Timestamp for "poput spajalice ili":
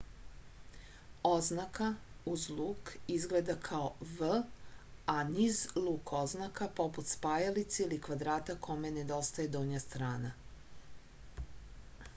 6.83-8.01